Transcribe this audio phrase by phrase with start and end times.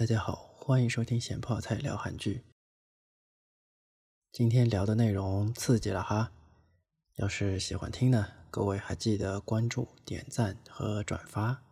[0.00, 2.42] 大家好，欢迎收听咸泡菜聊韩剧。
[4.32, 6.32] 今天聊的内容刺激了哈，
[7.16, 11.62] 要是喜欢听呢，各位还记得关注、点赞和转发。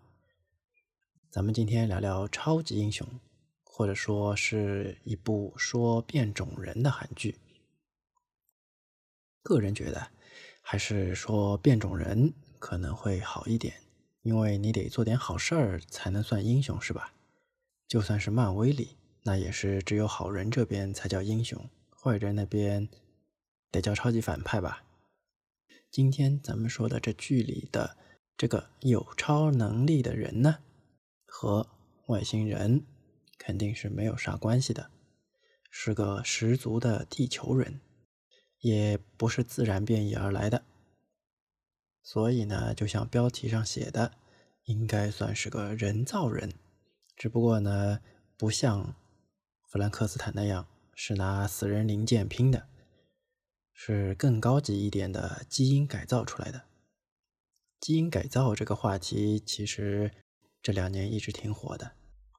[1.30, 3.09] 咱们今天聊聊超级英雄，
[3.64, 7.35] 或者说是一部说变种人的韩剧。
[9.43, 10.07] 个人觉得，
[10.61, 13.81] 还是说变种人可能会好一点，
[14.21, 17.15] 因为你得做点好事儿才能算英雄，是吧？
[17.89, 22.86] 就算是漫威里，那也是只有好人这边才叫英雄，坏人那边
[23.71, 24.85] 得叫超级反派吧。
[25.90, 27.96] 今天咱们说的这剧里的
[28.36, 30.58] 这个有超能力的人呢，
[31.25, 31.66] 和
[32.08, 32.84] 外星人
[33.39, 34.91] 肯定是没有啥关系的，
[35.70, 37.80] 是个十足的地球人，
[38.58, 40.62] 也不是自然变异而来的。
[42.02, 44.12] 所以呢，就像标题上写的，
[44.64, 46.52] 应该算是个人造人。
[47.19, 47.98] 只不过呢，
[48.36, 48.95] 不像
[49.67, 52.69] 弗兰克斯坦那样是拿死人零件拼的，
[53.74, 56.62] 是更高级一点的基因改造出来的。
[57.80, 60.12] 基因改造这个话题其实
[60.62, 61.91] 这两年一直挺火的。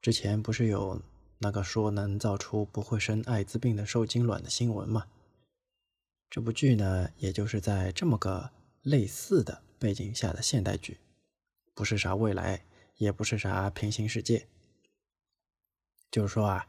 [0.02, 1.02] 之前不是有
[1.40, 5.08] 那个说能造出不会生艾滋病的受精卵的新闻吗？
[6.30, 8.52] 这部剧呢，也就是在这么个
[8.84, 11.00] 类似的背景下的现代剧，
[11.74, 12.64] 不是啥未来，
[12.96, 14.48] 也不是啥平行世界。
[16.12, 16.68] 就是说啊，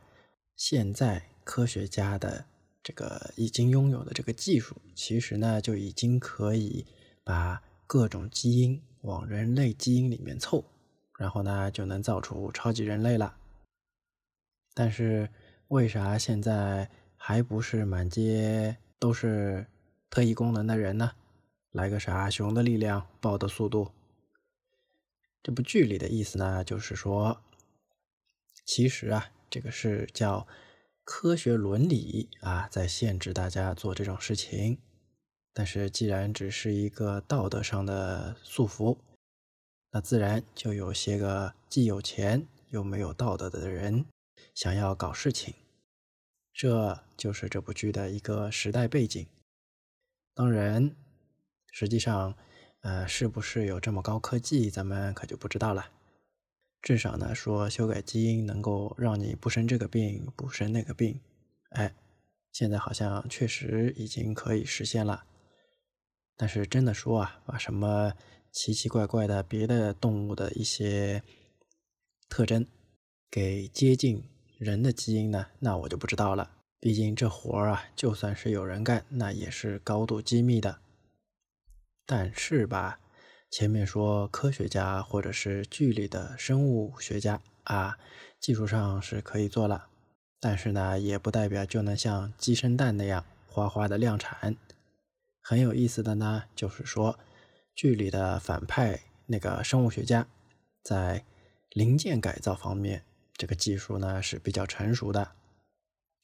[0.55, 2.44] 现在科学家的
[2.83, 6.84] 这个已经拥有的这个技术，其实呢就已经可以
[7.24, 10.62] 把各种基因往人类基因里面凑，
[11.16, 13.34] 然后呢就能造出超级人类了。
[14.74, 15.30] 但是
[15.69, 19.66] 为啥现在还不是满街都是
[20.10, 21.12] 特异功能的人呢？
[21.72, 23.91] 来个啥熊的力量、豹的速度？
[25.42, 27.41] 这部剧里的意思呢，就是说。
[28.72, 30.46] 其实啊，这个是叫
[31.02, 34.78] 科学伦理啊，在限制大家做这种事情。
[35.52, 38.97] 但是既然只是一个道德上的束缚，
[39.91, 44.06] 那自然就有些个既有钱又没有道德的人
[44.54, 45.53] 想要搞事情。
[46.54, 49.26] 这就是这部剧的一个时代背景。
[50.32, 50.94] 当然，
[51.72, 52.36] 实际上，
[52.82, 55.91] 呃，是不是有这么高科技，咱们可就不知道了。
[56.82, 61.20] 至少呢，说修改基因能够让你不生这个病，不生那个病，
[61.72, 61.94] 哎，
[62.52, 65.24] 现在好像确实已经可以实现了。
[66.38, 68.14] 但是真的说啊，把什么
[68.50, 71.22] 奇奇怪怪的别的动物的一些
[72.30, 72.66] 特征
[73.30, 74.24] 给接近
[74.56, 76.50] 人的基因呢，那我就不知道了。
[76.80, 80.80] 毕竟这活儿啊，就算是有人干，那也是高度机密的。
[82.06, 82.98] 但是吧。
[83.50, 87.99] 前面说科学家或者是剧里的生物学家啊，
[88.38, 89.88] 技术上是可以做了，
[90.38, 94.55] 但是呢，也不代表就能像鸡生蛋那样哗哗的量产。
[95.43, 97.19] 很有意思的呢，就是说
[97.75, 100.28] 剧里的反派那个生物学家，
[100.84, 101.25] 在
[101.71, 103.03] 零件改造方面，
[103.34, 105.33] 这个技术呢是比较成熟的。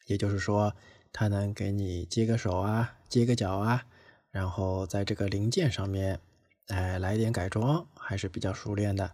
[0.07, 0.73] 也就是说，
[1.13, 3.85] 他能给你接个手啊，接个脚啊，
[4.31, 6.21] 然后在这个零件上面。
[6.69, 9.13] 哎，来点改装还是比较熟练的，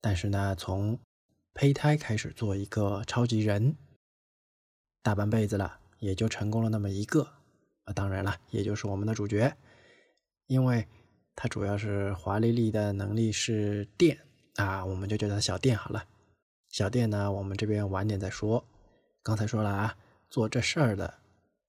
[0.00, 0.98] 但是呢，从
[1.54, 3.76] 胚胎开始做一个超级人，
[5.02, 7.22] 大半辈子了，也就成功了那么一个
[7.84, 7.92] 啊。
[7.92, 9.56] 当然了，也就是我们的主角，
[10.46, 10.88] 因为
[11.36, 14.18] 他主要是华丽丽的能力是电
[14.56, 16.04] 啊，我们就叫他小电好了。
[16.68, 18.64] 小电呢，我们这边晚点再说。
[19.22, 19.96] 刚才说了啊，
[20.30, 21.14] 做这事儿的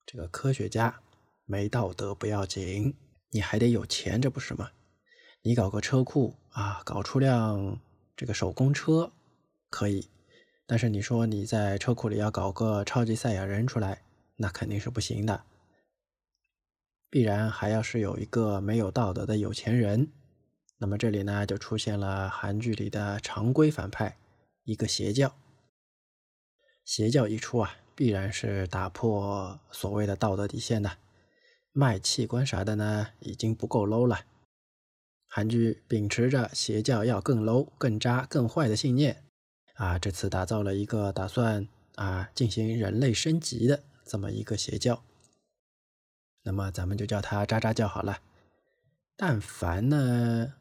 [0.08, 1.02] 这个科学家
[1.46, 2.96] 没道德不要紧，
[3.30, 4.72] 你还得有钱，这不是吗？
[5.46, 7.78] 你搞个车库啊，搞出辆
[8.16, 9.12] 这个手工车
[9.70, 10.08] 可以，
[10.66, 14.04] 但是你说你在车库里要搞个超级赛亚人出来，
[14.38, 15.44] 那肯定是不行的。
[17.10, 20.14] 必然还要是有一个没有道德的有钱人。
[20.78, 24.18] 那么这里呢，就出现了韩剧里的常规反派，
[24.64, 25.36] 一个邪教。
[26.86, 31.00] 邪教一出啊，必然是打破所谓的道德底线的。
[31.74, 34.22] 卖器官啥的呢，已经不够 low 了。
[35.36, 39.24] 韩剧秉持着邪教要更 low、更渣、更坏的信念，
[39.74, 45.04] 啊，这次打造了一个打算啊进行人类升级的这么一个邪教。
[46.44, 48.20] 那么咱们就叫它渣渣教好了。
[49.18, 50.54] 但凡呢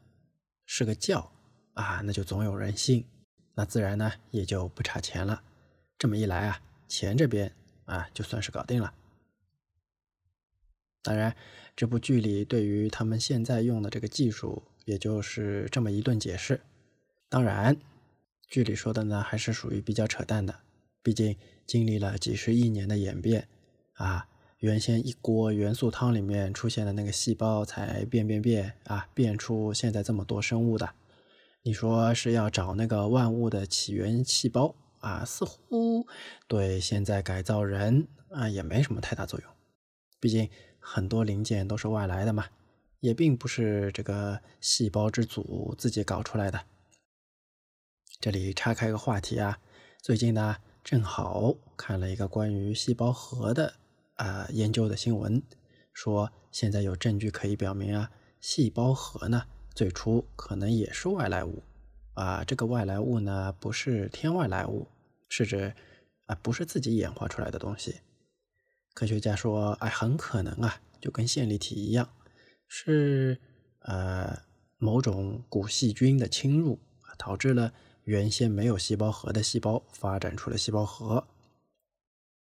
[0.65, 1.31] 是个教
[1.75, 3.05] 啊，那就总有人信，
[3.53, 5.43] 那自然呢也就不差钱了。
[5.99, 7.53] 这么一来啊，钱这边
[7.85, 8.91] 啊就算是搞定了。
[11.03, 11.35] 当然，
[11.75, 16.61] 这部剧里对于他们现在用的这个技术，也就是这么一顿解释。
[17.27, 17.75] 当然，
[18.47, 20.55] 剧里说的呢，还是属于比较扯淡的
[21.01, 21.35] 毕竟
[21.67, 23.49] 经历了几十亿年的演变
[23.95, 24.27] 啊，
[24.59, 30.93] 原先一锅元素汤里面出现的那个细胞才变变变啊，变出现在这么多生物的。
[31.63, 36.07] 你说是要找那个万物的起源细胞啊，似乎
[36.47, 39.49] 对现在改造人啊也没什么太大作用。
[40.21, 40.49] 毕竟
[40.85, 42.45] 很多零件都是外来的嘛，
[42.99, 46.59] 也并不是这个细胞之祖自己搞出来的。
[48.19, 49.59] 这里岔开个话题啊，
[50.01, 53.73] 最近呢正好看了一个关于细胞核的
[54.15, 55.41] 啊研究的新闻，
[55.93, 61.63] 说现在有证据可以表明啊，细胞核呢最初可能也是外来物
[62.13, 64.87] 啊，这个外来物呢不是天外来物，
[65.29, 65.73] 是指
[66.25, 68.01] 啊不是自己演化出来的东西。
[68.93, 72.13] 科学家说，哎，很可能啊就跟线粒体一样，
[72.67, 73.39] 是
[73.79, 74.43] 呃
[74.77, 76.79] 某种古细菌的侵入
[77.17, 77.73] 导致了。
[78.05, 81.25] 原先没有细胞核的细胞发展出了细胞核，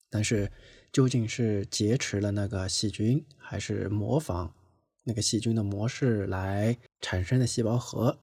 [0.08, 0.50] 但是
[0.90, 4.54] 究竟是劫持了那个细菌，还是模仿
[5.02, 8.18] 那个细菌的模式来产生的细胞核，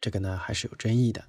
[0.00, 1.22] 这个呢还是有争议的。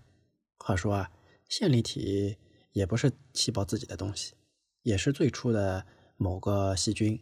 [0.57, 1.11] 话说啊，
[1.49, 2.37] 线粒体
[2.71, 4.35] 也不是细胞自己的东西，
[4.83, 5.85] 也是最初的
[6.21, 7.19] 某个细菌，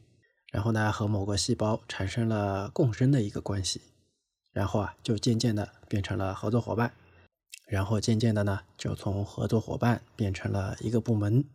[0.51, 3.81] 然后呢和某个细胞产生了共生的一个关系，
[4.51, 6.91] 然后啊就渐渐的变成了合作伙伴。
[7.65, 11.45] 然后渐渐的呢，就从合作伙伴变成了一个部门。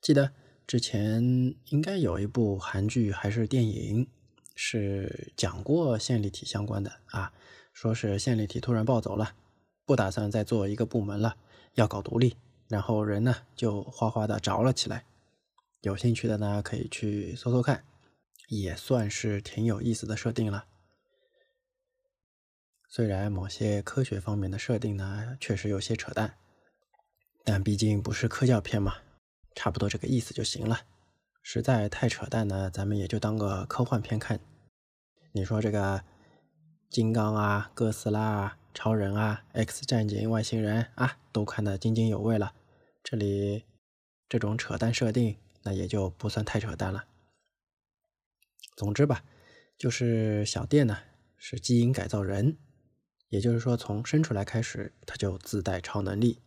[0.00, 0.30] 记得
[0.66, 4.06] 之前应该有一部韩剧还是电影，
[4.54, 7.32] 是讲过线粒体相关的啊，
[7.74, 9.34] 说是线粒体突然暴走了，
[9.84, 11.36] 不打算再做一个部门了，
[11.74, 12.36] 要搞独立，
[12.68, 15.04] 然后人呢就哗哗的着了起来。
[15.82, 17.84] 有兴趣的呢可以去搜搜看，
[18.48, 20.64] 也算是挺有意思的设定了。
[22.88, 26.36] 虽然某些科学方面的设定呢，确实有些扯淡，
[27.42, 28.96] 但毕竟不是科教片嘛，
[29.54, 30.82] 差不多这个意思就行了。
[31.42, 34.38] 实在太扯淡呢，咱们也就当个科幻片看。
[35.32, 36.04] 你说这个
[36.90, 42.54] 金刚啊、哥斯拉啊、超人啊、X 战警、外星人啊，都看得津津有味了。
[43.02, 43.64] 这里
[44.28, 47.04] 这种扯淡设定，那也就不算太扯淡了。
[48.76, 49.24] 总之吧，
[49.78, 50.98] 就是小电呢，
[51.36, 52.56] 是基因改造人。
[53.28, 56.42] 也就是说，从生出来开始，他就自带超能力。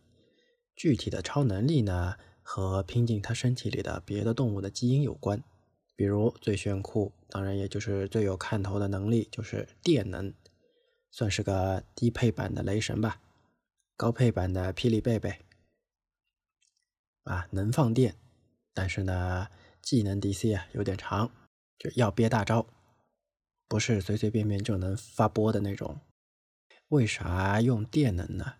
[0.76, 5.42] 具体的超能力呢，和拼进他身体里的别的动物的基因有关。
[5.96, 10.32] 比如最炫酷，当然也就是最有看头的能力，就是电能，
[11.10, 13.20] 算是个低配版的雷神吧，
[13.96, 15.40] 高配版的霹雳贝贝。
[17.24, 18.14] 啊，能放电，
[18.76, 19.48] 但是呢，
[19.80, 21.30] 技能 DC 啊有点长，
[21.78, 22.66] 就要憋大招，
[23.66, 25.98] 不是随随便便就能发波的那种。
[26.88, 28.52] 为啥用电能呢？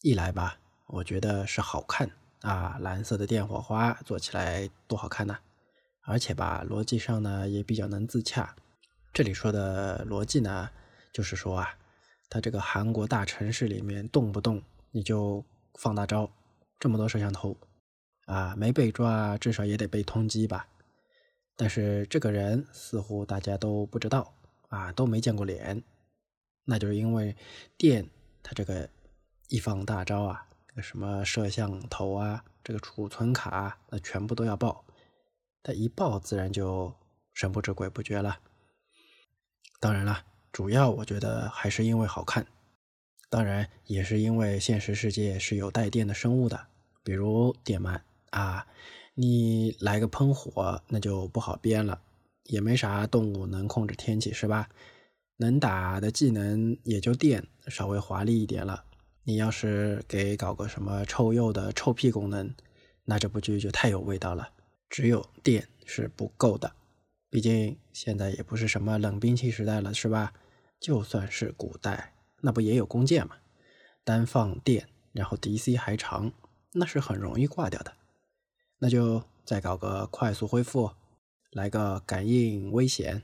[0.00, 2.08] 一来吧，我觉得是好看
[2.42, 5.38] 啊，蓝色的电火花做起来多好看呐！
[6.02, 8.54] 而且吧，逻辑上呢也比较能自洽。
[9.12, 10.70] 这里说的逻辑呢，
[11.12, 11.76] 就是说啊，
[12.30, 14.62] 它这个韩国大城市里面动不动
[14.92, 15.44] 你就
[15.74, 16.30] 放大招，
[16.78, 17.56] 这么多摄像头
[18.26, 20.66] 啊，没被抓至少也得被通缉吧？
[21.56, 24.34] 但是这个人似乎大家都不知道
[24.68, 25.82] 啊，都没见过脸。
[26.64, 27.36] 那就是因为
[27.76, 28.08] 电，
[28.42, 28.88] 他这个
[29.48, 30.48] 一放大招啊，
[30.82, 34.84] 什么摄像头啊，这个储存卡，那全部都要爆。
[35.62, 36.94] 他一爆，自然就
[37.32, 38.40] 神不知鬼不觉了。
[39.78, 42.46] 当然了，主要我觉得还是因为好看，
[43.28, 46.68] 当然也是因为现实世界是有带电的生物的，
[47.02, 48.00] 比如电鳗
[48.34, 48.66] 啊，
[49.14, 52.00] 你来个喷火，那就不好编了，
[52.44, 54.68] 也没啥动物能控制天气，是吧？
[55.36, 58.84] 能打的技能也就电，稍微华丽一点了。
[59.22, 62.52] 你要是给搞个什么臭鼬的臭屁功能，
[63.04, 64.48] 那这部剧就太有味道了。
[64.90, 66.72] 只有电是不够的，
[67.30, 70.32] 毕竟现在也不是什么冷兵器时代了，是吧？
[70.80, 73.36] 就算是古代，那不也有弓箭吗？
[74.04, 76.32] 单放电，然后 DC 还长，
[76.72, 77.94] 那是很容易挂掉的。
[78.84, 80.90] 那就再搞个快速恢复，
[81.52, 83.22] 来个感应危险。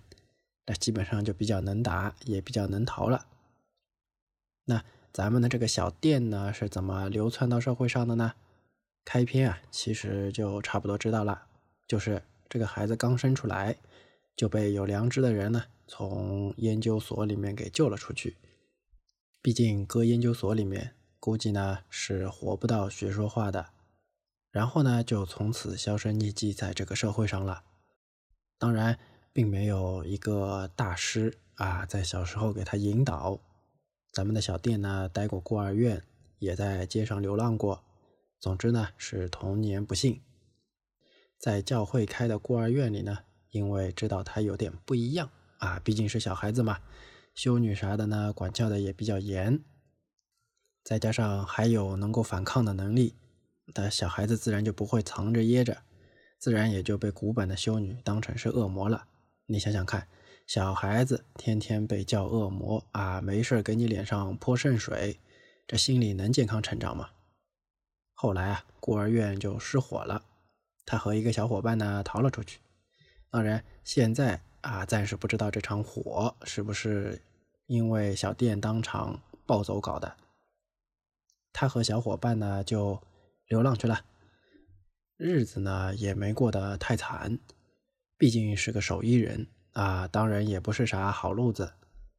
[0.64, 3.26] 那基本上就比较能打，也比较能逃了。
[4.64, 8.32] 那咱们的这个小店呢，是怎么流窜到社会上的呢？
[9.04, 11.42] 开篇啊，其实就差不多知道了，
[11.86, 13.76] 就是这个孩子刚生出来，
[14.34, 18.38] 就被有良知的人呢，从研究所里面给救了出去。
[19.42, 23.66] 毕竟搁研究所里面，估计呢是活不到学说话的。
[24.50, 27.64] 然后呢，就从此销声匿迹在这个社会上了。
[28.58, 28.98] 当然。
[29.32, 33.38] 并没有一个大师啊，在小时候给他引导。
[34.12, 36.02] 咱们的小店呢，待过孤儿院，
[36.40, 37.84] 也在街上流浪过。
[38.40, 40.20] 总之呢，是童年不幸。
[41.38, 43.18] 在教会开的孤儿院里呢，
[43.50, 46.80] 因为知道他有点不一样啊，毕竟是小孩子嘛，
[47.32, 49.62] 修女啥的呢，管教的也比较严，
[50.82, 53.14] 再加上还有能够反抗的能力，
[53.74, 55.82] 那小孩子自然就不会藏着掖着，
[56.38, 59.06] 自然也就被古板的修女当成是恶魔了。
[59.46, 60.06] 你想想看，
[60.46, 65.18] 小孩子天天被叫恶魔啊，没事给你脸上泼圣水，
[65.66, 67.10] 这心里能健康成长吗？
[68.14, 70.22] 后来啊，孤儿院就失火了。
[70.84, 72.58] 他和一个小伙伴呢逃了出去。
[73.30, 77.22] 当然，现在啊，暂时不知道这场火是不是
[77.66, 80.16] 因为小店当场暴走搞的。
[81.52, 83.00] 他和小伙伴呢就
[83.50, 84.04] 流浪去了，
[85.16, 87.40] 日子呢也没过得太惨，
[88.16, 91.72] 毕竟是个手艺人啊，当然也不是啥好路子。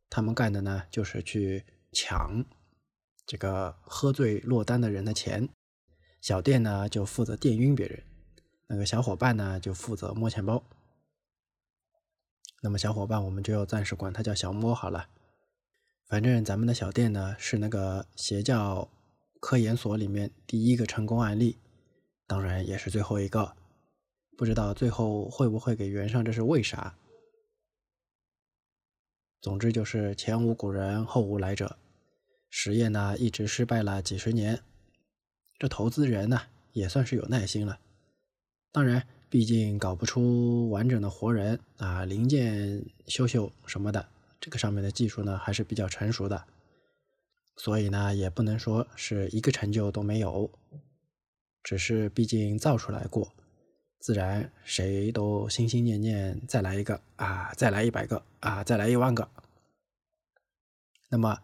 [0.10, 2.44] 他们干的呢就是去抢
[3.26, 5.48] 这个喝醉落单的人的钱，
[6.20, 8.04] 小店呢就负责电晕别人。
[8.68, 10.62] 那个小伙伴呢，就负责摸钱包。
[12.62, 15.08] 那么小伙伴，我们就暂时管他叫小摸好了。
[16.08, 18.90] 反正咱们的小店呢，是那个邪教
[19.42, 21.58] 科研所里面第一个成功案例，
[22.28, 23.58] 当然也是最后一个。
[24.38, 26.96] 不知道最后会不会给圆上，这是为啥？
[29.42, 31.78] 总之就是前无古人后无来者，
[32.50, 34.62] 实验呢一直失败了几十年。
[35.58, 36.44] 这投资人呢，
[36.74, 37.80] 也算是有耐心了。
[38.72, 44.08] 当然，毕竟搞不出完整的活人啊，零件修修什么的，
[44.40, 46.46] 这个上面的技术呢还是比较成熟的，
[47.64, 50.52] 所以呢也不能说是一个成就都没有，
[51.62, 53.32] 只是毕竟造出来过，
[54.00, 59.30] 自然谁都心心念念再来一个啊，再来一百个啊，再来一万个。
[61.12, 61.38] 那么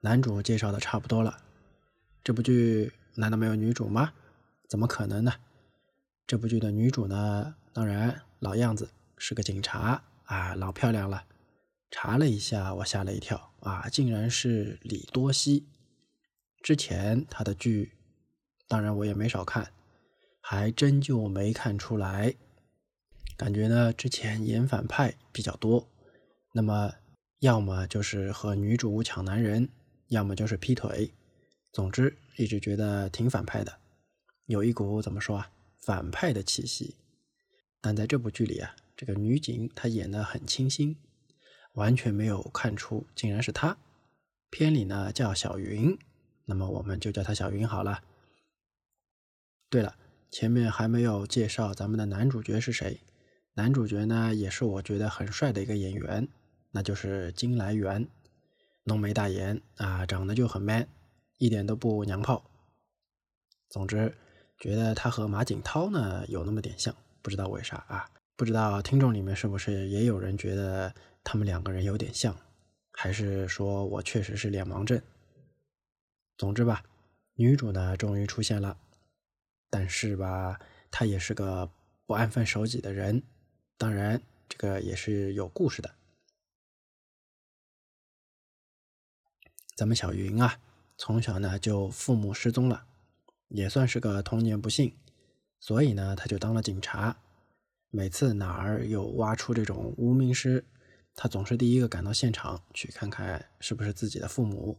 [0.00, 1.38] 男主介绍的差不多了，
[2.22, 4.12] 这部剧难道没有女主吗？
[4.68, 5.32] 怎么可能呢？
[6.26, 11.24] 这部剧的女主呢，当然老样子，是个警察啊，老漂亮了。
[11.90, 15.66] 查了一下，我吓了一跳啊，竟然是李多熙。
[16.62, 17.92] 之前她的剧，
[18.68, 19.72] 当然我也没少看，
[20.40, 22.34] 还真就没看出来。
[23.36, 25.88] 感觉呢，之前演反派比较多，
[26.54, 26.94] 那么
[27.40, 29.68] 要么就是和女主抢男人，
[30.08, 31.12] 要么就是劈腿。
[31.72, 33.78] 总之，一直觉得挺反派的，
[34.46, 35.50] 有一股怎么说啊？
[35.80, 36.96] 反派的气息，
[37.80, 40.96] 但在这部剧里啊，这个女警她演的很清新，
[41.72, 43.76] 完全没有看出竟然是他。
[44.50, 45.98] 片里呢叫小云，
[46.44, 48.02] 那么我们就叫他小云好了。
[49.70, 49.96] 对了，
[50.30, 53.00] 前面还没有介绍咱们的男主角是谁。
[53.54, 56.28] 男主角呢也是我觉得很帅的一个演员，
[56.70, 58.08] 那就是金来源，
[58.84, 60.88] 浓眉大眼啊，长得就很 man，
[61.38, 62.44] 一点都不娘炮。
[63.68, 64.14] 总之。
[64.58, 68.08] 觉得他和马景涛呢有那么点像，不知道为啥啊？
[68.36, 72.36] 不知道听众里面是不是也有人觉得他们两个人有点像，
[72.92, 75.00] 还是说我确实是脸盲症？
[76.36, 76.84] 总之吧，
[77.34, 78.78] 女主呢终于出现了，
[79.70, 80.60] 但是吧，
[80.90, 81.70] 她也是个
[82.06, 83.22] 不安分守己的人，
[83.76, 85.94] 当然这个也是有故事的。
[89.74, 90.60] 咱们小云啊，
[90.96, 92.86] 从小呢就父母失踪了。
[93.48, 94.96] 也算是个童年不幸，
[95.60, 97.14] 所以呢，他就当了警察。
[97.90, 100.64] 每次哪儿有挖出这种无名尸，
[101.14, 104.78] 他总是第一个赶到现场去看看是不是自己的父母。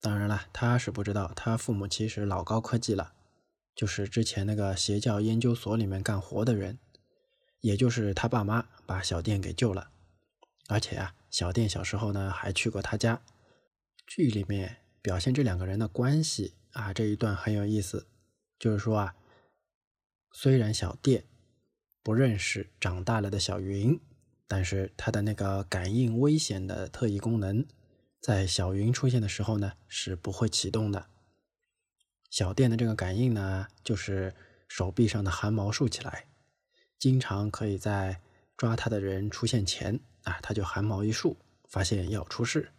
[0.00, 3.14] 当然了，他是不知道他父母其实老高科技了，
[3.74, 6.78] 就是之前那个邪教研究所里面干活的人，
[7.60, 9.90] 也就是他爸妈把小店给救了。
[10.68, 13.22] 而且啊，小店小时候呢还去过他家。
[14.06, 16.54] 剧里面表现这两个人的关系。
[16.72, 18.06] 啊，这一段很有意思，
[18.58, 19.16] 就是说啊，
[20.32, 21.24] 虽然小店
[22.02, 23.98] 不认识长大了的小云，
[24.48, 27.66] 但是它的那个感应危险的特异功能，
[28.20, 31.06] 在小云出现的时候呢，是不会启动的。
[32.30, 34.34] 小店的这个感应呢，就是
[34.68, 36.26] 手臂上的汗毛竖起来，
[36.98, 38.20] 经常可以在
[38.56, 41.36] 抓他的人出现前啊，他就汗毛一竖，
[41.68, 42.72] 发现要出事，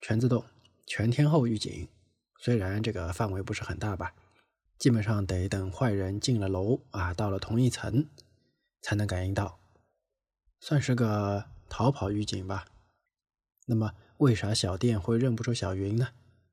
[0.00, 0.44] 全自动，
[0.86, 1.88] 全天候预警。
[2.38, 4.14] 虽然这个范围不是很大吧，
[4.78, 8.08] 基本上得等坏人进了楼啊，到了同一层
[8.82, 9.58] 才能感应到，
[10.66, 12.64] 算是个逃跑预警吧。
[13.66, 16.08] 那么为啥小店会认不出小云呢？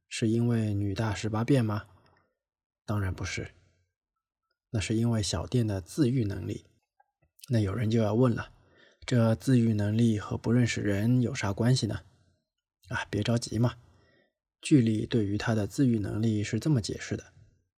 [0.09, 1.85] 是因为女大十八变吗？
[2.85, 3.53] 当然不是，
[4.71, 6.65] 那是因为小店的自愈能力。
[7.47, 8.51] 那有人就要问了，
[9.05, 12.01] 这自愈能力和不认识人有啥关系呢？
[12.89, 13.75] 啊，别着急嘛。
[14.59, 17.31] 剧里对于他的自愈能力是这么解释的，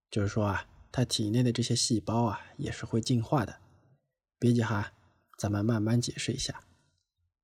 [0.10, 3.60] 就是说啊，他体内的这些细胞啊也是会进化的。
[4.40, 4.94] 别急哈，
[5.44, 6.64] 咱们慢慢解释一下。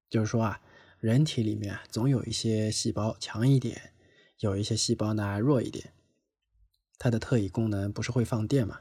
[0.09, 0.61] 就是说啊，
[1.01, 3.91] 人体里面总有一些细胞强一点，
[4.37, 5.91] 有一些细胞呢弱一点。
[6.97, 8.79] 它的特异功能不是会放电吗？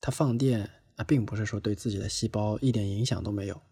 [0.00, 3.62] 它放电啊，并不是说对自己的细胞一点影响都没有，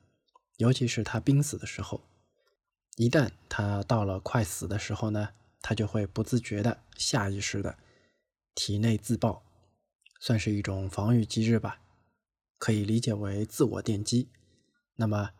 [0.59, 2.04] 尤其是它濒死的时候。
[2.97, 7.76] 一旦它到了快死的时候呢，它就会不自觉的、下意识的
[8.54, 9.42] 体内自爆，
[10.21, 11.81] 算是一种防御机制吧，
[12.59, 14.28] 可以理解为自我电击。
[15.02, 15.30] 那么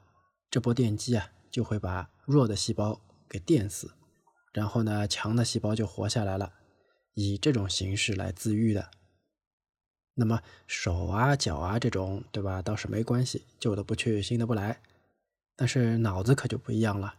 [0.50, 3.92] 这波电击啊，就会把弱的细胞给电死，
[4.52, 6.52] 然后呢，强的细胞就活下来了，
[7.14, 8.90] 以这种形式来自愈的。
[10.14, 12.61] 那么手啊、脚啊这种，对吧？
[12.61, 14.81] 倒是没关系，旧的不去，新的不来。
[15.54, 17.14] 但是脑子可就不一样了。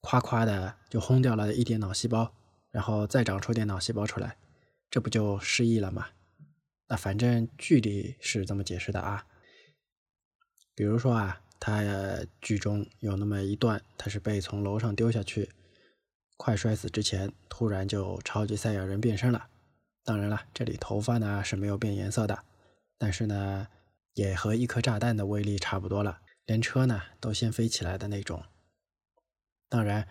[0.00, 2.32] 夸夸的就轰掉了一点脑细胞，
[2.70, 4.38] 然后再长出点脑细胞出来，
[4.90, 6.08] 这不就失忆了吗？
[6.88, 9.26] 那反正剧里是这么解释的啊。
[10.74, 11.82] 比如说啊，他
[12.40, 15.50] 剧中有那么一段，他是被从楼上丢下去，
[16.36, 19.48] 快摔死之前，突然就超级赛亚人变身了。
[20.04, 22.44] 当然了，这里头发呢是没有变颜色的，
[22.96, 23.66] 但是呢，
[24.14, 28.44] 也和一颗炸弹的威力差不多了，连车呢都先飞起来的那种。
[29.68, 30.06] 当然，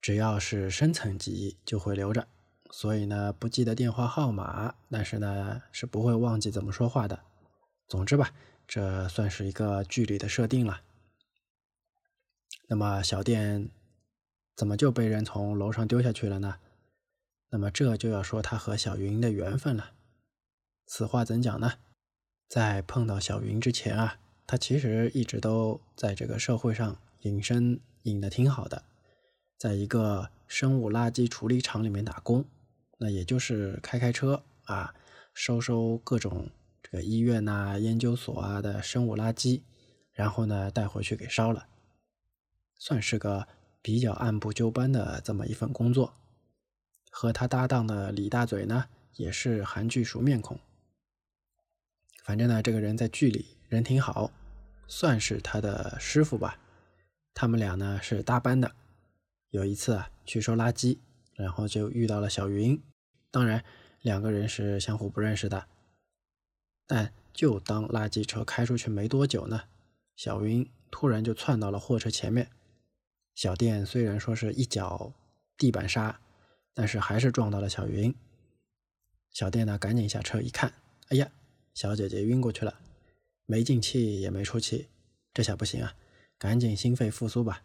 [0.00, 2.26] 只要是深层记忆就会留着，
[2.70, 7.20] 所以呢，不记得电话号码，但是呢是不会忘记怎么说话的。
[7.86, 8.32] 总之吧，
[8.66, 10.82] 这算是一个剧里的设定了。
[12.68, 13.68] 那么小店
[14.56, 16.56] 怎么就被人从楼上丢下去了呢？
[17.50, 19.92] 那么这就要说他和小云的缘分了。
[20.86, 21.74] 此话怎讲呢？
[22.48, 28.84] 在碰到小云之前啊，他其实一直都在这个社会上隐身隐的挺好的。
[29.58, 32.44] 在一个生物垃圾处理厂里面打工，
[32.98, 34.94] 那也就是开开车啊，
[35.32, 36.50] 收收各种
[36.84, 39.62] 这个医院呐、研究所啊的生物垃圾，
[40.12, 41.66] 然后呢带回去给烧了，
[42.78, 43.48] 算是个
[43.80, 46.12] 比较按部就班的这么一份工作。
[47.10, 50.58] 和他搭档的李大嘴呢，也是韩剧熟面孔。
[52.22, 54.30] 反正呢，这个人在剧里人挺好，
[54.86, 56.58] 算是他的师傅吧。
[57.32, 58.74] 他们俩呢是搭班的。
[59.50, 60.98] 有一次啊，去收垃圾，
[61.34, 62.80] 然后就遇到了小云。
[63.30, 63.64] 当然，
[64.02, 65.66] 两个人是相互不认识的。
[66.86, 69.62] 但就当垃圾车开出去没多久呢，
[70.16, 72.50] 小云突然就窜到了货车前面。
[73.34, 75.12] 小店虽然说是一脚
[75.56, 76.20] 地板刹，
[76.72, 78.14] 但是还是撞到了小云。
[79.30, 80.72] 小店呢，赶紧下车一看，
[81.08, 81.30] 哎呀，
[81.74, 82.78] 小姐姐晕过去了，
[83.46, 84.86] 没进气也没出气，
[85.32, 85.96] 这下不行啊，
[86.38, 87.62] 赶紧心肺复苏吧。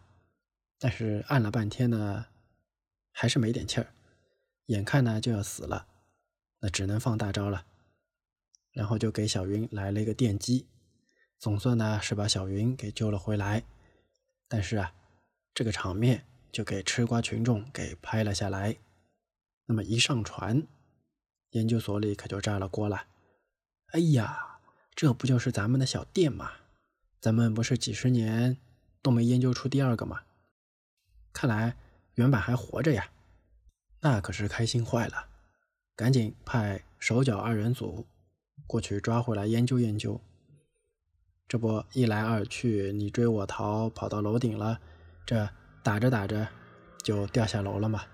[0.80, 2.26] 但是按了半天呢，
[3.12, 3.92] 还是没点气儿，
[4.66, 5.86] 眼看呢就要死了，
[6.58, 7.66] 那只能放大招了，
[8.72, 10.66] 然后就给小云来了一个电击，
[11.38, 13.64] 总算呢是把小云给救了回来。
[14.48, 14.92] 但是啊，
[15.54, 18.76] 这个场面就给吃瓜群众给拍了下来。
[19.66, 20.66] 那么一上传，
[21.50, 23.06] 研究所里可就炸了锅了。
[23.92, 24.58] 哎呀，
[24.94, 26.52] 这不就是咱们的小店吗？
[27.20, 28.56] 咱们不是几十年
[29.02, 30.22] 都没研究出第二个吗？
[31.32, 31.76] 看来
[32.14, 33.10] 原版还活着呀，
[34.00, 35.28] 那可是开心坏了，
[35.94, 38.06] 赶紧派手脚二人组
[38.70, 40.20] 过去抓回来研究研究。
[41.48, 44.80] 这不一来二去，你追我逃，跑到楼顶了，
[45.26, 45.50] 这
[45.82, 46.46] 打着打着
[47.02, 48.04] 就掉下楼了嘛。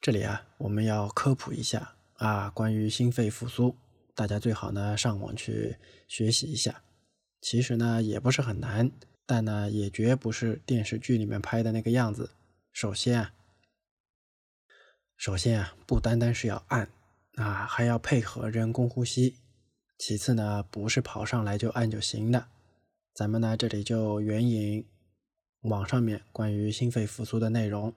[0.00, 3.76] 这里啊，我们要科普一下啊，关于心肺复苏，
[4.14, 5.76] 大家最好呢上网去
[6.08, 6.82] 学习一下。
[7.42, 8.90] 其实呢也不是很难。
[9.26, 12.30] 但呢，也绝不是电视剧里面拍的那个样子。
[12.72, 13.34] 首先啊，
[15.18, 16.88] 首先啊，不单单是要按
[17.34, 19.36] 啊，还要配合人工呼吸。
[19.96, 22.48] 其次呢，不是跑上来就按就行的。
[23.12, 24.86] 咱们呢，这里就援引
[25.60, 27.94] 网上面关于心肺复苏的内容。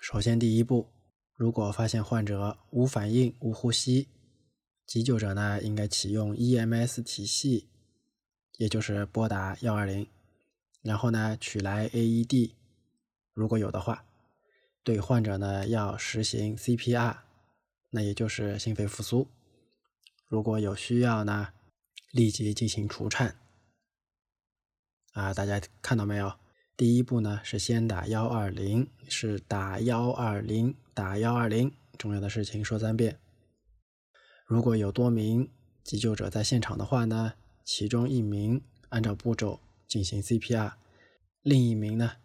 [0.00, 0.88] 首先，第一步，
[1.34, 4.08] 如果发现患者无反应、无呼吸，
[4.86, 7.68] 急救者呢，应该启用 EMS 体系。
[8.58, 10.06] 也就是拨打幺二零，
[10.82, 12.52] 然后呢取来 AED，
[13.32, 14.04] 如果有的话，
[14.84, 17.16] 对患者呢要实行 CPR，
[17.92, 19.28] 那也就是心肺复苏。
[20.26, 21.52] 如果有需要呢，
[22.10, 23.36] 立即进行除颤。
[25.12, 26.32] 啊，大家看到没有？
[26.76, 31.72] 第一步呢是先打幺二零，是打幺二零，打幺二零。
[31.98, 33.20] 重要的事情说三遍。
[34.46, 35.48] 如果有多名
[35.84, 37.34] 急救者在现场的话呢？
[37.64, 40.72] 其中一名按照步骤进行 CPR，
[41.42, 42.16] 另一名呢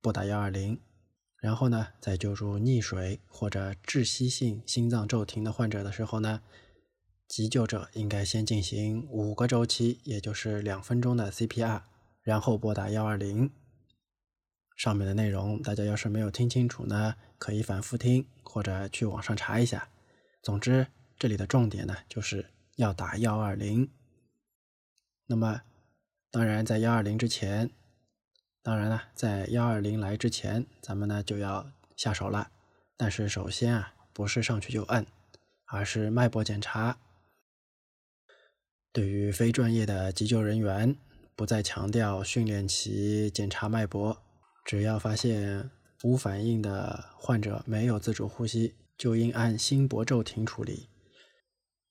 [0.00, 0.80] 拨打幺二零。
[1.40, 6.42] 然后呢，在救助溺水或者窒息性心脏骤停的患者的时候呢，
[7.26, 11.82] 急救者应该先进行五个周期，也就是两分钟的 CPR，
[12.22, 13.50] 然后拨打幺二零。
[14.76, 19.88] 上面的内容大家要是没有听清楚呢，可以反复听或者去网上查一下。
[20.42, 20.86] 总之，
[21.18, 23.90] 这里的重点呢，就是要打幺二零。
[25.26, 25.62] 那么，
[26.30, 27.70] 当然在幺二零之前，
[28.62, 32.50] 当然了，在幺二零来之前，咱们呢就要下手了。
[32.94, 35.06] 但是首先啊，不是上去就按，
[35.64, 36.98] 而是脉搏检查。
[38.92, 40.94] 对于非专业的急救人员，
[41.34, 44.20] 不再强调训练其检查脉搏，
[44.62, 45.70] 只要发现
[46.02, 50.89] 无反应的患者没有自主呼吸，就应按心搏骤停处理。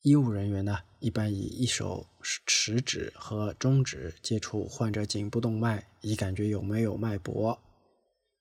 [0.02, 7.60] 医务人员呢，一般以一手食指和中指接触患者颈部动脉，以感觉有没有脉搏。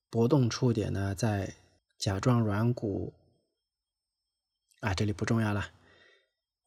[0.09, 1.55] 搏动触点呢，在
[1.99, 3.13] 甲状软骨。
[4.81, 5.67] 啊，这里不重要了。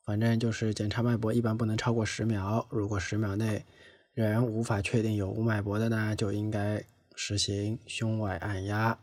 [0.04, 2.68] 反正就是检查脉搏，一般不能超过十秒。
[2.70, 3.66] 如果十秒内
[4.14, 6.84] 仍无法确定有无脉搏的呢，就应该
[7.16, 9.00] 实行胸外按压。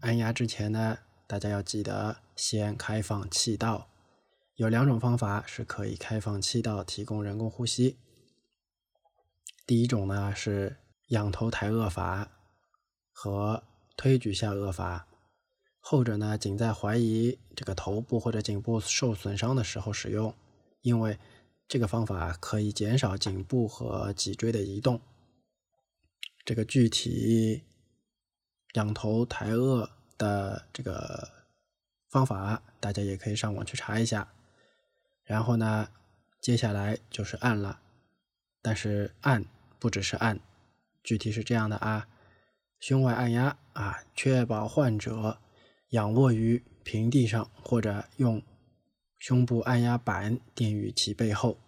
[0.00, 3.88] 按压之前呢，大家要记得先开放气道。
[4.56, 7.98] 有两种方法是可以开放气道提供人工呼吸。
[9.66, 10.76] 第一种呢是
[11.08, 12.30] 仰头抬颚法
[13.12, 13.62] 和
[13.96, 15.06] 推举下颚法。
[15.80, 20.32] 后者呢，仅在怀疑这个头部或者颈部受损伤的时候使用，
[20.82, 21.18] 因为
[21.66, 25.00] 这个方法可以减少颈部和脊椎的移动。
[26.44, 27.62] 这个具体
[28.74, 31.28] 仰头抬颚的这个
[32.10, 34.32] 方法，大家也可以上网去查一下。
[35.32, 35.88] 然后呢，
[36.42, 37.80] 接下来就是按了，
[38.60, 39.46] 但是按
[39.78, 40.38] 不只是按，
[41.02, 42.06] 具体是这样的啊，
[42.78, 45.38] 胸外按压啊，确保患者。
[45.92, 48.42] 仰卧于平地上，或者用
[49.18, 51.58] 胸部按压板垫于其背后。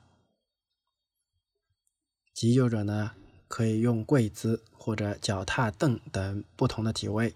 [2.34, 3.12] 急救者呢，
[3.48, 7.34] 可以用跪姿或者脚踏凳等不同的体位，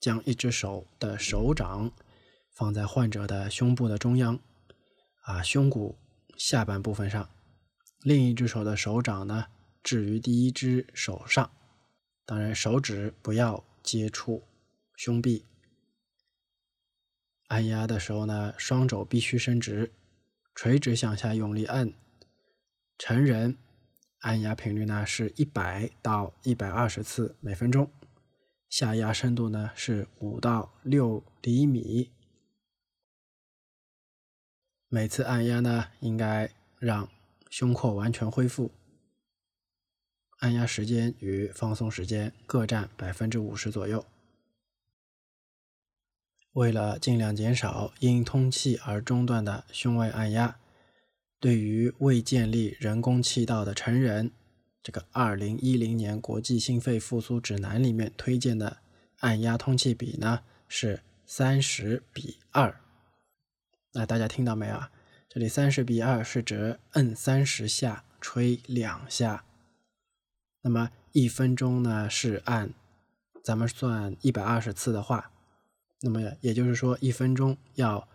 [0.00, 1.90] 将一只手的手掌
[2.52, 4.38] 放在患者的胸部的中央，
[5.28, 5.94] 啊，胸骨
[6.38, 7.28] 下半部分上，
[8.00, 9.44] 另一只手的手掌呢
[9.82, 11.50] 置于第一只手上，
[12.24, 14.42] 当然手指不要接触
[14.96, 15.44] 胸壁。
[17.48, 19.92] 按压的时候呢，双肘必须伸直，
[20.54, 21.92] 垂直向下用力按。
[22.96, 23.58] 成人
[24.20, 27.90] 按压频率呢是一百到一百二十次每分钟，
[28.70, 32.12] 下压深度呢是五到六厘米。
[34.90, 37.08] 每次按压呢应该让
[37.50, 38.70] 胸廓完全恢复。
[40.38, 44.06] 按压时间与放松时间各占百分之五十左右。
[46.52, 50.58] 为了尽量减少因通气而中断的胸外按压，
[51.38, 54.30] 对于未建立人工气道的成人，
[54.82, 58.78] 这个二零一零年国际心肺复苏指南里面推荐的
[59.18, 62.80] 按压通气比呢是三十比二。
[63.92, 64.80] 那大家听到没有？
[65.28, 69.44] 这里三十比二是指摁三十下，吹两下。
[70.62, 72.72] 那么一分钟呢是按，
[73.42, 75.32] 咱们算一百二十次的话。
[76.00, 78.08] 那么也就是说，一分钟要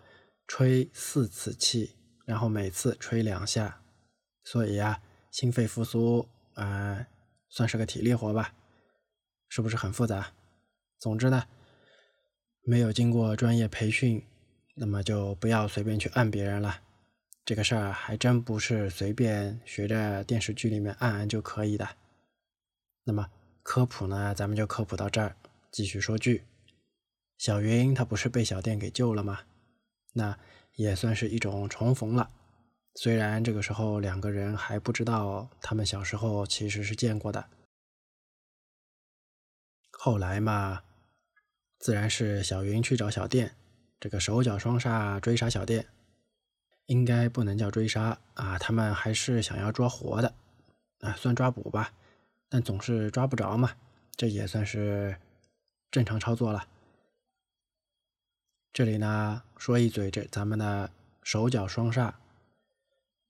[0.47, 3.81] 吹四次气，然后每次吹两下，
[4.43, 7.05] 所以啊，心肺复苏啊，
[7.49, 8.53] 算是个体力活吧，
[9.49, 10.31] 是不是很复杂？
[10.97, 11.45] 总之呢，
[12.61, 14.25] 没有经过专业培训，
[14.75, 16.81] 那么就不要随便去按别人了。
[17.45, 21.87] 这个事儿还真不是随便学着电视剧里面按按就可以的。
[23.03, 23.29] 那么
[23.61, 25.35] 科普呢，咱们就科普到这儿，
[25.71, 26.45] 继续说剧。
[27.37, 29.41] 小云她不是被小店给救了吗？
[30.13, 30.37] 那
[30.75, 32.31] 也算是一种重逢了。
[32.95, 37.49] 虽然这个时候两个人还不知道他们小时候其实是见过的。
[39.91, 40.83] 后来嘛，
[41.79, 43.55] 自然是小云去找小店，
[44.03, 45.87] 这个手脚双煞追杀小店，
[46.87, 50.33] 应该不能叫追杀啊，他们还是想要抓活的
[50.99, 51.93] 啊，算抓捕吧，
[52.49, 53.77] 但总是抓不着嘛，
[54.17, 55.17] 这也算是
[55.89, 56.67] 正常操作了。
[58.73, 62.11] 这里呢，说一嘴，这咱们的手脚双煞，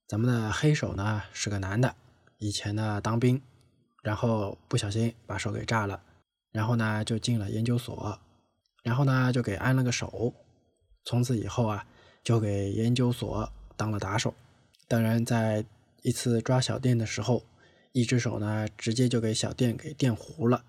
[0.08, 1.96] 咱们的黑手呢是个男的，
[2.40, 3.40] 以前呢当兵，
[4.02, 6.02] 然后不小心把手给炸了，
[6.52, 8.20] 然后呢就进了研究所，
[8.82, 10.34] 然后呢就给安了个手，
[11.06, 11.86] 从此以后啊
[12.24, 14.34] 就给研究所当了打手。
[14.88, 15.66] 当然，在
[16.02, 17.44] 一次抓小店的时候，
[17.92, 20.64] 一只手呢直接就给小店给电糊了。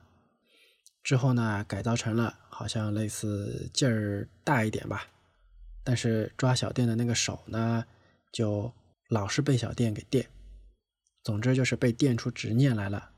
[1.03, 5.09] 之后呢，改造成了好像类似劲儿大一点吧，
[5.83, 7.85] 但是抓小电的那个手呢，
[8.33, 8.73] 就
[9.09, 10.27] 老是被小电给电。
[11.23, 13.11] 总之就是被电出执念来了。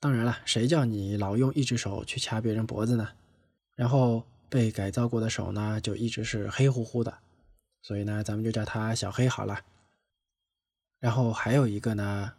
[0.00, 3.10] 当然了，谁叫你老用一只手去掐别人脖子呢？
[3.76, 7.20] 然后被改造过的手呢，就一直是黑乎乎的，
[7.80, 9.64] 所以呢，咱们就叫他小黑好了。
[10.98, 12.34] 然后还有一个呢，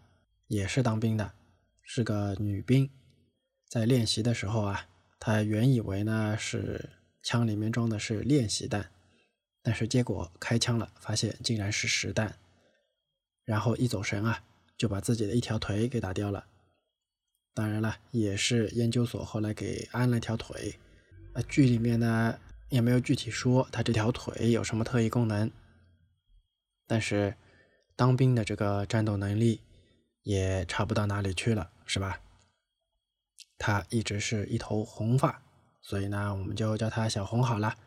[0.45, 1.33] 也是当兵的，
[1.81, 2.87] 是个女兵。
[3.67, 4.87] 在练习的时候啊，
[5.19, 6.91] 她原以为呢是
[7.23, 8.91] 枪里面装的是练习弹，
[9.63, 12.37] 但是结果开枪了，发现竟然是实弹，
[13.43, 14.43] 然后一走神啊，
[14.77, 16.45] 就把自己的一条腿给打掉了。
[17.55, 20.77] 当然了，也是研究所后来给安了条腿。
[21.33, 25.51] 啊，剧里面呢也没有具体说他这条腿有什么特异功能，
[26.87, 27.35] 但是
[27.95, 29.61] 当兵的这个战斗能力
[30.23, 32.21] 也差不到哪里去了，是吧？
[33.57, 35.41] 他一直是一头红发，
[35.81, 37.77] 所以呢，我们就叫他小红好了。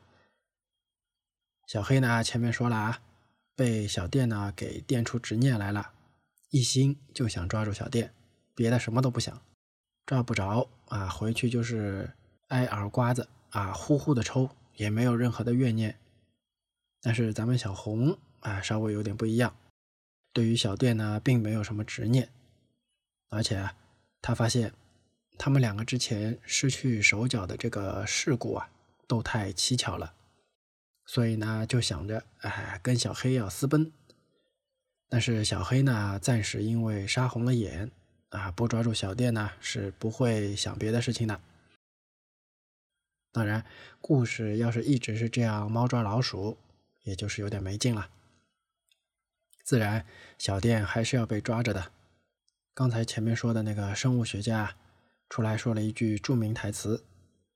[1.67, 3.01] 小黑呢，前面说了啊，
[3.55, 5.93] 被小电呢给电出执念来了，
[6.51, 8.15] 一心就想抓住小电，
[8.55, 9.43] 别的什么都不想，
[10.05, 12.13] 抓不着啊，回去就是
[12.49, 15.99] 挨耳刮子啊，呼呼的抽，也没有任何的怨念。
[17.01, 19.57] 但是咱们小红啊，稍微有点不一样，
[20.33, 22.29] 对于小电呢，并没有什么执念，
[23.29, 23.75] 而且啊
[24.21, 24.73] 他发现。
[25.39, 28.71] 他们两个之前失去手脚的这个事故啊，
[29.07, 30.15] 都太蹊跷了，
[31.05, 33.93] 所以呢，就想着哎，跟小黑要私奔。
[35.11, 37.91] 但是小黑呢，暂时因为杀红了眼
[38.31, 41.39] 啊，不抓住小电呢，是不会想别的事情的。
[43.37, 43.67] 当然，
[44.01, 46.57] 故事要是一直是这样猫抓老鼠，
[47.03, 48.09] 也就是有点没劲了。
[49.63, 50.07] 自然，
[50.39, 51.93] 小店还是要被抓着的。
[52.73, 54.75] 刚才前面说的那个生物学家。
[55.29, 57.05] 出来说了一句著名台词，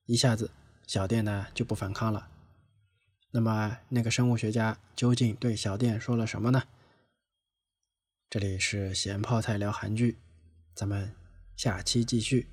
[0.05, 0.51] 一下子
[0.87, 2.29] 小店呢就不反抗了。
[3.31, 6.65] 那么那个生物学家究竟对小店说了什么呢？
[8.29, 10.19] 这里是咸泡菜聊韩剧，
[10.75, 11.15] 咱们
[11.57, 12.49] 下期继续。